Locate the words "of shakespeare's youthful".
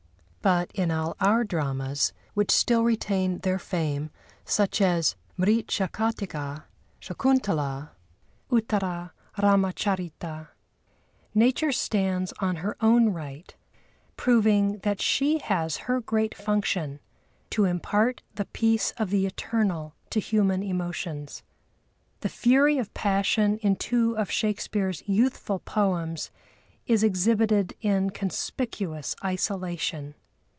24.17-25.59